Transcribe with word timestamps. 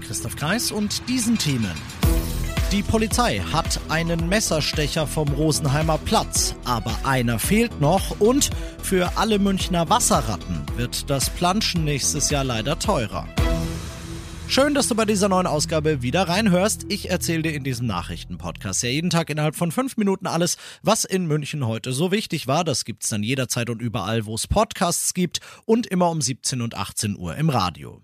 Christoph 0.00 0.36
Kreis 0.36 0.70
und 0.70 1.08
diesen 1.08 1.38
Themen. 1.38 1.72
Die 2.72 2.82
Polizei 2.82 3.38
hat 3.38 3.80
einen 3.88 4.28
Messerstecher 4.28 5.06
vom 5.06 5.28
Rosenheimer 5.28 5.98
Platz, 5.98 6.54
aber 6.64 6.98
einer 7.04 7.38
fehlt 7.38 7.80
noch 7.80 8.20
und 8.20 8.50
für 8.82 9.16
alle 9.16 9.38
Münchner 9.38 9.88
Wasserratten 9.88 10.62
wird 10.76 11.08
das 11.08 11.30
Planschen 11.30 11.84
nächstes 11.84 12.30
Jahr 12.30 12.44
leider 12.44 12.78
teurer. 12.78 13.28
Schön, 14.46 14.74
dass 14.74 14.88
du 14.88 14.94
bei 14.94 15.04
dieser 15.04 15.28
neuen 15.28 15.46
Ausgabe 15.46 16.02
wieder 16.02 16.28
reinhörst. 16.28 16.86
Ich 16.88 17.10
erzähle 17.10 17.42
dir 17.42 17.54
in 17.54 17.64
diesem 17.64 17.86
Nachrichtenpodcast 17.86 18.82
ja 18.82 18.90
jeden 18.90 19.10
Tag 19.10 19.30
innerhalb 19.30 19.56
von 19.56 19.72
fünf 19.72 19.96
Minuten 19.96 20.26
alles, 20.26 20.58
was 20.82 21.04
in 21.04 21.26
München 21.26 21.66
heute 21.66 21.92
so 21.92 22.12
wichtig 22.12 22.46
war. 22.46 22.62
Das 22.62 22.84
gibt's 22.84 23.08
dann 23.08 23.22
jederzeit 23.22 23.70
und 23.70 23.80
überall, 23.80 24.26
wo 24.26 24.34
es 24.34 24.46
Podcasts 24.46 25.14
gibt 25.14 25.40
und 25.64 25.86
immer 25.86 26.10
um 26.10 26.20
17 26.20 26.60
und 26.60 26.76
18 26.76 27.16
Uhr 27.16 27.36
im 27.36 27.48
Radio. 27.50 28.03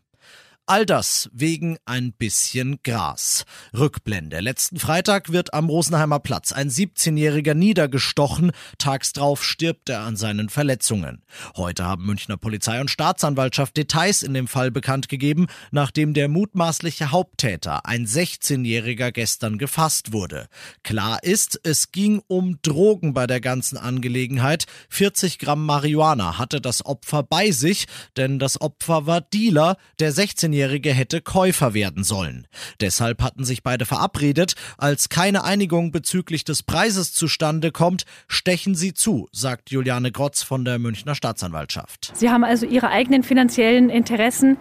All 0.71 0.87
das 0.87 1.29
wegen 1.33 1.79
ein 1.85 2.13
bisschen 2.13 2.79
Gras. 2.85 3.45
Rückblende. 3.77 4.39
Letzten 4.39 4.79
Freitag 4.79 5.33
wird 5.33 5.53
am 5.53 5.69
Rosenheimer 5.69 6.21
Platz 6.21 6.53
ein 6.53 6.71
17-Jähriger 6.71 7.55
niedergestochen. 7.55 8.53
Tags 8.79 9.13
drauf 9.13 9.43
stirbt 9.43 9.89
er 9.89 10.03
an 10.03 10.15
seinen 10.15 10.49
Verletzungen. 10.49 11.25
Heute 11.57 11.85
haben 11.85 12.07
Münchner 12.07 12.37
Polizei 12.37 12.81
und 12.81 12.89
Staatsanwaltschaft 12.89 13.77
Details 13.77 14.23
in 14.23 14.33
dem 14.33 14.47
Fall 14.47 14.71
bekannt 14.71 15.09
gegeben, 15.09 15.49
nachdem 15.73 16.15
der 16.15 16.29
mutmaßliche 16.29 17.11
Haupttäter, 17.11 17.85
ein 17.85 18.07
16-Jähriger, 18.07 19.11
gestern 19.11 19.59
gefasst 19.59 20.13
wurde. 20.13 20.47
Klar 20.85 21.25
ist, 21.25 21.59
es 21.65 21.91
ging 21.91 22.23
um 22.29 22.61
Drogen 22.63 23.13
bei 23.13 23.27
der 23.27 23.41
ganzen 23.41 23.77
Angelegenheit. 23.77 24.67
40 24.89 25.41
Gramm 25.41 25.67
Marihuana 25.67 26.39
hatte 26.39 26.61
das 26.61 26.87
Opfer 26.87 27.25
bei 27.25 27.51
sich, 27.51 27.87
denn 28.17 28.39
das 28.39 28.61
Opfer 28.61 29.07
war 29.07 29.21
Dealer. 29.21 29.77
Der 29.99 30.13
16-Jährige 30.13 30.60
18-Jährige 30.61 30.93
hätte 30.93 31.21
Käufer 31.21 31.75
werden 31.75 32.05
sollen. 32.05 32.47
Deshalb 32.81 33.23
hatten 33.23 33.45
sich 33.45 33.63
beide 33.63 33.87
verabredet. 33.87 34.55
Als 34.79 35.09
keine 35.09 35.45
Einigung 35.45 35.91
bezüglich 35.91 36.45
des 36.45 36.63
Preises 36.63 37.13
zustande 37.13 37.73
kommt, 37.73 38.05
stechen 38.29 38.75
sie 38.75 38.93
zu, 38.93 39.29
sagt 39.33 39.71
Juliane 39.71 40.13
Grotz 40.13 40.43
von 40.43 40.65
der 40.65 40.79
Münchner 40.79 41.15
Staatsanwaltschaft. 41.15 42.13
Sie 42.15 42.31
haben 42.31 42.45
also 42.45 42.67
ihre 42.67 42.89
eigenen 42.89 43.23
finanziellen 43.23 43.91
Interessen 43.91 44.59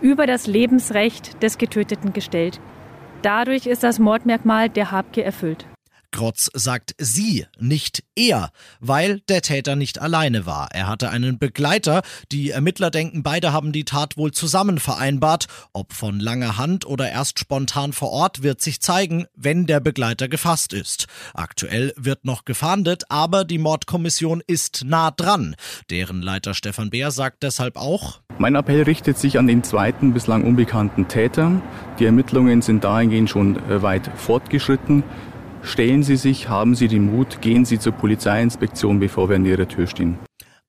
über 0.00 0.26
das 0.26 0.46
Lebensrecht 0.46 1.42
des 1.42 1.58
Getöteten 1.58 2.12
gestellt. 2.12 2.60
Dadurch 3.22 3.66
ist 3.66 3.82
das 3.82 3.98
Mordmerkmal 3.98 4.68
der 4.68 4.90
Habgier 4.90 5.24
erfüllt. 5.24 5.66
Grotz 6.12 6.50
sagt 6.54 6.94
sie, 6.98 7.46
nicht 7.58 8.04
er, 8.14 8.50
weil 8.80 9.20
der 9.28 9.42
Täter 9.42 9.74
nicht 9.74 10.00
alleine 10.00 10.46
war. 10.46 10.68
Er 10.72 10.86
hatte 10.86 11.10
einen 11.10 11.38
Begleiter. 11.38 12.02
Die 12.30 12.50
Ermittler 12.50 12.90
denken, 12.90 13.22
beide 13.22 13.52
haben 13.52 13.72
die 13.72 13.84
Tat 13.84 14.16
wohl 14.16 14.30
zusammen 14.32 14.78
vereinbart. 14.78 15.46
Ob 15.72 15.92
von 15.92 16.20
langer 16.20 16.58
Hand 16.58 16.86
oder 16.86 17.10
erst 17.10 17.38
spontan 17.38 17.92
vor 17.92 18.10
Ort, 18.10 18.42
wird 18.42 18.60
sich 18.60 18.80
zeigen, 18.80 19.26
wenn 19.34 19.66
der 19.66 19.80
Begleiter 19.80 20.28
gefasst 20.28 20.72
ist. 20.72 21.06
Aktuell 21.34 21.92
wird 21.96 22.24
noch 22.24 22.44
gefahndet, 22.44 23.04
aber 23.08 23.44
die 23.44 23.58
Mordkommission 23.58 24.42
ist 24.46 24.84
nah 24.84 25.10
dran. 25.10 25.56
Deren 25.90 26.22
Leiter 26.22 26.54
Stefan 26.54 26.90
Beer 26.90 27.10
sagt 27.10 27.42
deshalb 27.42 27.76
auch, 27.76 28.20
mein 28.38 28.54
Appell 28.54 28.82
richtet 28.82 29.18
sich 29.18 29.38
an 29.38 29.46
den 29.46 29.62
zweiten 29.62 30.12
bislang 30.14 30.42
unbekannten 30.44 31.06
Täter. 31.06 31.60
Die 31.98 32.06
Ermittlungen 32.06 32.62
sind 32.62 32.82
dahingehend 32.82 33.30
schon 33.30 33.56
äh, 33.68 33.82
weit 33.82 34.10
fortgeschritten. 34.16 35.04
Stellen 35.64 36.02
Sie 36.02 36.16
sich, 36.16 36.48
haben 36.48 36.74
Sie 36.74 36.88
den 36.88 37.06
Mut, 37.06 37.40
gehen 37.40 37.64
Sie 37.64 37.78
zur 37.78 37.92
Polizeiinspektion, 37.92 38.98
bevor 38.98 39.28
wir 39.28 39.36
an 39.36 39.44
Ihrer 39.44 39.68
Tür 39.68 39.86
stehen. 39.86 40.18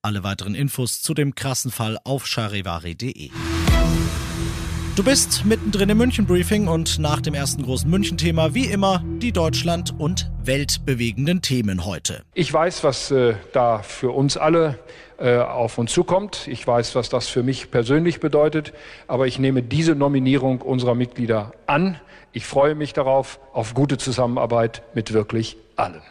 Alle 0.02 0.22
weiteren 0.22 0.54
Infos 0.54 1.02
zu 1.02 1.14
dem 1.14 1.34
krassen 1.34 1.70
Fall 1.70 1.98
auf 2.04 2.26
charivari.de. 2.26 3.30
Du 4.96 5.02
bist 5.02 5.44
mittendrin 5.44 5.88
im 5.88 5.98
München 5.98 6.24
Briefing 6.24 6.68
und 6.68 7.00
nach 7.00 7.20
dem 7.20 7.34
ersten 7.34 7.64
großen 7.64 7.90
München 7.90 8.16
Thema 8.16 8.54
wie 8.54 8.66
immer 8.66 9.02
die 9.18 9.32
Deutschland 9.32 9.92
und 9.98 10.30
weltbewegenden 10.44 11.42
Themen 11.42 11.84
heute. 11.84 12.22
Ich 12.32 12.52
weiß, 12.52 12.84
was 12.84 13.10
äh, 13.10 13.34
da 13.52 13.82
für 13.82 14.10
uns 14.10 14.36
alle 14.36 14.78
äh, 15.24 15.38
auf 15.38 15.78
uns 15.78 15.90
zukommt. 15.90 16.46
Ich 16.48 16.66
weiß, 16.66 16.94
was 16.96 17.08
das 17.08 17.28
für 17.28 17.42
mich 17.42 17.70
persönlich 17.70 18.20
bedeutet, 18.20 18.74
aber 19.08 19.26
ich 19.26 19.38
nehme 19.38 19.62
diese 19.62 19.94
Nominierung 19.94 20.60
unserer 20.60 20.94
Mitglieder 20.94 21.52
an. 21.66 21.98
Ich 22.32 22.44
freue 22.44 22.74
mich 22.74 22.92
darauf, 22.92 23.40
auf 23.54 23.72
gute 23.72 23.96
Zusammenarbeit 23.96 24.82
mit 24.92 25.14
wirklich 25.14 25.56
allen 25.76 26.02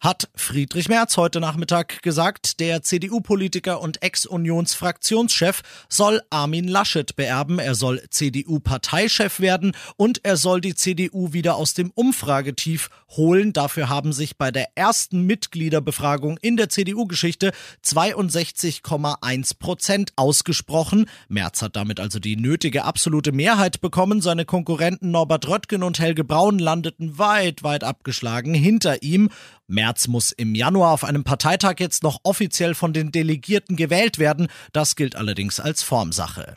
hat 0.00 0.30
Friedrich 0.34 0.88
Merz 0.88 1.18
heute 1.18 1.40
Nachmittag 1.40 2.02
gesagt, 2.02 2.58
der 2.58 2.82
CDU-Politiker 2.82 3.82
und 3.82 4.02
Ex-Unions-Fraktionschef 4.02 5.62
soll 5.90 6.22
Armin 6.30 6.66
Laschet 6.66 7.14
beerben, 7.16 7.58
er 7.58 7.74
soll 7.74 8.02
CDU-Parteichef 8.08 9.40
werden 9.40 9.76
und 9.96 10.24
er 10.24 10.38
soll 10.38 10.62
die 10.62 10.74
CDU 10.74 11.34
wieder 11.34 11.56
aus 11.56 11.74
dem 11.74 11.90
Umfragetief 11.90 12.88
holen. 13.10 13.52
Dafür 13.52 13.90
haben 13.90 14.14
sich 14.14 14.38
bei 14.38 14.50
der 14.50 14.68
ersten 14.74 15.26
Mitgliederbefragung 15.26 16.38
in 16.38 16.56
der 16.56 16.70
CDU-Geschichte 16.70 17.52
62,1 17.84 19.58
Prozent 19.58 20.12
ausgesprochen. 20.16 21.06
Merz 21.28 21.60
hat 21.60 21.76
damit 21.76 22.00
also 22.00 22.18
die 22.18 22.36
nötige 22.36 22.84
absolute 22.84 23.32
Mehrheit 23.32 23.82
bekommen. 23.82 24.22
Seine 24.22 24.46
Konkurrenten 24.46 25.10
Norbert 25.10 25.46
Röttgen 25.46 25.82
und 25.82 25.98
Helge 25.98 26.24
Braun 26.24 26.58
landeten 26.58 27.18
weit, 27.18 27.62
weit 27.62 27.84
abgeschlagen 27.84 28.54
hinter 28.54 29.02
ihm. 29.02 29.28
Merz 29.70 30.08
muss 30.08 30.32
im 30.32 30.54
Januar 30.54 30.92
auf 30.92 31.04
einem 31.04 31.24
Parteitag 31.24 31.76
jetzt 31.78 32.02
noch 32.02 32.18
offiziell 32.24 32.74
von 32.74 32.92
den 32.92 33.12
Delegierten 33.12 33.76
gewählt 33.76 34.18
werden. 34.18 34.48
Das 34.72 34.96
gilt 34.96 35.16
allerdings 35.16 35.60
als 35.60 35.82
Formsache. 35.82 36.56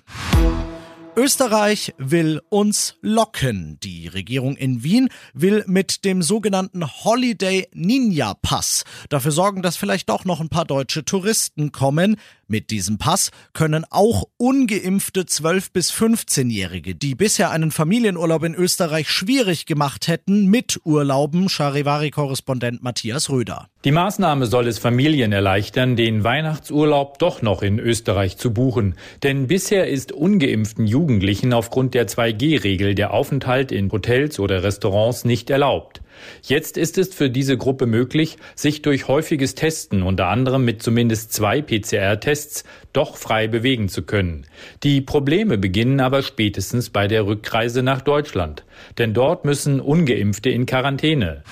Österreich 1.15 1.93
will 1.99 2.41
uns 2.49 2.95
locken. 3.01 3.77
Die 3.83 4.07
Regierung 4.07 4.55
in 4.55 4.81
Wien 4.81 5.09
will 5.33 5.63
mit 5.67 6.05
dem 6.05 6.23
sogenannten 6.23 6.83
Holiday 6.87 7.67
Ninja 7.71 8.33
Pass 8.33 8.83
dafür 9.09 9.31
sorgen, 9.31 9.61
dass 9.61 9.77
vielleicht 9.77 10.09
doch 10.09 10.25
noch 10.25 10.41
ein 10.41 10.49
paar 10.49 10.65
deutsche 10.65 11.05
Touristen 11.05 11.71
kommen. 11.71 12.17
Mit 12.53 12.69
diesem 12.69 12.99
Pass 12.99 13.31
können 13.53 13.83
auch 13.89 14.25
ungeimpfte 14.37 15.21
12- 15.21 15.69
bis 15.73 15.91
15-Jährige, 15.91 16.93
die 16.93 17.15
bisher 17.15 17.49
einen 17.49 17.71
Familienurlaub 17.71 18.43
in 18.43 18.53
Österreich 18.53 19.09
schwierig 19.09 19.65
gemacht 19.65 20.07
hätten, 20.07 20.45
mit 20.45 20.79
Urlauben, 20.83 21.49
Charivari-Korrespondent 21.49 22.83
Matthias 22.83 23.31
Röder. 23.31 23.69
Die 23.85 23.91
Maßnahme 23.91 24.45
soll 24.45 24.67
es 24.67 24.77
Familien 24.77 25.31
erleichtern, 25.31 25.95
den 25.95 26.23
Weihnachtsurlaub 26.23 27.17
doch 27.17 27.41
noch 27.41 27.63
in 27.63 27.79
Österreich 27.79 28.37
zu 28.37 28.53
buchen. 28.53 28.93
Denn 29.23 29.47
bisher 29.47 29.87
ist 29.87 30.11
ungeimpften 30.11 30.85
Jugendlichen 30.85 31.53
aufgrund 31.53 31.95
der 31.95 32.07
2G-Regel 32.07 32.93
der 32.93 33.15
Aufenthalt 33.15 33.71
in 33.71 33.91
Hotels 33.91 34.39
oder 34.39 34.61
Restaurants 34.61 35.25
nicht 35.25 35.49
erlaubt. 35.49 36.02
Jetzt 36.43 36.77
ist 36.77 36.97
es 36.97 37.13
für 37.13 37.29
diese 37.29 37.57
Gruppe 37.57 37.85
möglich, 37.85 38.37
sich 38.55 38.81
durch 38.81 39.07
häufiges 39.07 39.55
Testen, 39.55 40.03
unter 40.03 40.27
anderem 40.27 40.65
mit 40.65 40.83
zumindest 40.83 41.33
zwei 41.33 41.61
PCR-Tests, 41.61 42.63
doch 42.91 43.17
frei 43.17 43.47
bewegen 43.47 43.89
zu 43.89 44.03
können. 44.03 44.45
Die 44.83 45.01
Probleme 45.01 45.57
beginnen 45.57 45.99
aber 45.99 46.21
spätestens 46.21 46.89
bei 46.89 47.07
der 47.07 47.25
Rückreise 47.25 47.83
nach 47.83 48.01
Deutschland. 48.01 48.63
Denn 48.97 49.13
dort 49.13 49.45
müssen 49.45 49.79
ungeimpfte 49.79 50.49
in 50.49 50.65
Quarantäne. 50.65 51.43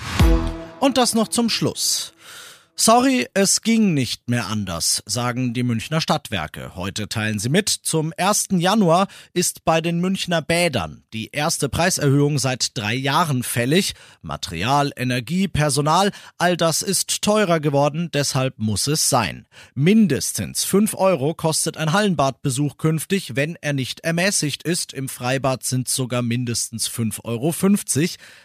Und 0.80 0.98
das 0.98 1.14
noch 1.14 1.28
zum 1.28 1.48
Schluss. 1.48 2.12
Sorry, 2.84 3.28
es 3.32 3.62
ging 3.62 3.94
nicht 3.94 4.28
mehr 4.28 4.48
anders, 4.48 5.04
sagen 5.06 5.54
die 5.54 5.62
Münchner 5.62 6.00
Stadtwerke. 6.00 6.74
Heute 6.74 7.08
teilen 7.08 7.38
sie 7.38 7.48
mit, 7.48 7.68
zum 7.68 8.12
1. 8.16 8.48
Januar 8.54 9.06
ist 9.32 9.64
bei 9.64 9.80
den 9.80 10.00
Münchner 10.00 10.42
Bädern 10.42 11.04
die 11.12 11.28
erste 11.28 11.68
Preiserhöhung 11.68 12.40
seit 12.40 12.76
drei 12.76 12.94
Jahren 12.94 13.44
fällig. 13.44 13.94
Material, 14.20 14.90
Energie, 14.96 15.46
Personal, 15.46 16.10
all 16.38 16.56
das 16.56 16.82
ist 16.82 17.22
teurer 17.22 17.60
geworden, 17.60 18.10
deshalb 18.12 18.58
muss 18.58 18.88
es 18.88 19.08
sein. 19.08 19.46
Mindestens 19.76 20.64
5 20.64 20.94
Euro 20.94 21.34
kostet 21.34 21.76
ein 21.76 21.92
Hallenbadbesuch 21.92 22.78
künftig, 22.78 23.36
wenn 23.36 23.56
er 23.60 23.74
nicht 23.74 24.00
ermäßigt 24.00 24.64
ist. 24.64 24.92
Im 24.92 25.08
Freibad 25.08 25.62
sind 25.62 25.86
sogar 25.86 26.22
mindestens 26.22 26.90
5,50 26.90 27.20
Euro. 27.22 27.54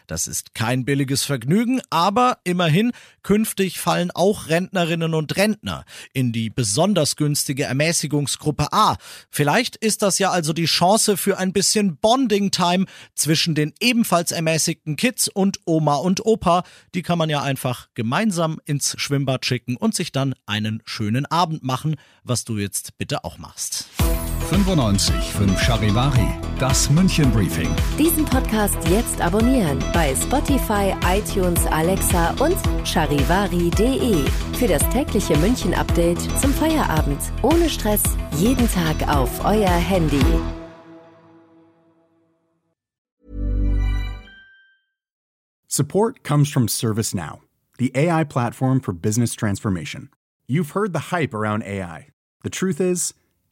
Das 0.05 0.27
ist 0.27 0.53
kein 0.53 0.85
billiges 0.85 1.23
Vergnügen, 1.23 1.81
aber 1.89 2.37
immerhin 2.43 2.91
künftig 3.23 3.79
fallen 3.79 4.11
auch 4.11 4.26
auch 4.27 4.49
Rentnerinnen 4.49 5.13
und 5.13 5.37
Rentner 5.37 5.85
in 6.11 6.33
die 6.33 6.49
besonders 6.49 7.15
günstige 7.15 7.63
Ermäßigungsgruppe 7.63 8.73
A. 8.73 8.97
Vielleicht 9.29 9.77
ist 9.77 10.01
das 10.01 10.19
ja 10.19 10.31
also 10.31 10.51
die 10.51 10.65
Chance 10.65 11.15
für 11.15 11.37
ein 11.37 11.53
bisschen 11.53 11.95
Bonding-Time 11.95 12.87
zwischen 13.15 13.55
den 13.55 13.73
ebenfalls 13.79 14.33
ermäßigten 14.33 14.97
Kids 14.97 15.29
und 15.29 15.59
Oma 15.65 15.95
und 15.95 16.25
Opa. 16.25 16.63
Die 16.93 17.03
kann 17.03 17.17
man 17.17 17.29
ja 17.29 17.41
einfach 17.41 17.87
gemeinsam 17.93 18.59
ins 18.65 18.95
Schwimmbad 18.99 19.45
schicken 19.45 19.77
und 19.77 19.95
sich 19.95 20.11
dann 20.11 20.35
einen 20.45 20.81
schönen 20.83 21.25
Abend 21.25 21.63
machen, 21.63 21.95
was 22.23 22.43
du 22.43 22.57
jetzt 22.57 22.97
bitte 22.97 23.23
auch 23.23 23.37
machst. 23.37 23.85
95 24.49 25.33
5 25.33 25.59
Charivari, 25.61 26.27
das 26.57 26.89
München 26.89 27.29
Briefing. 27.31 27.69
Diesen 27.99 28.23
Podcast 28.23 28.77
jetzt 28.87 29.19
abonnieren 29.19 29.77
bei 29.93 30.15
Spotify, 30.15 30.95
iTunes, 31.05 31.65
Alexa 31.65 32.29
und 32.39 32.55
charivari.de. 32.85 34.25
Für 34.57 34.67
das 34.67 34.87
tägliche 34.89 35.37
München 35.39 35.73
Update 35.73 36.21
zum 36.39 36.53
Feierabend. 36.53 37.19
Ohne 37.41 37.69
Stress, 37.69 38.01
jeden 38.37 38.69
Tag 38.71 38.95
auf 39.09 39.43
euer 39.43 39.67
Handy. 39.67 40.23
Support 45.67 46.23
comes 46.23 46.49
from 46.49 46.69
ServiceNow, 46.69 47.41
the 47.77 47.91
AI 47.93 48.23
platform 48.23 48.79
for 48.79 48.93
business 48.93 49.35
transformation. 49.35 50.09
You've 50.47 50.71
heard 50.71 50.93
the 50.93 51.11
hype 51.11 51.33
around 51.33 51.63
AI. 51.63 52.07
The 52.43 52.49
truth 52.49 52.79
is, 52.79 53.13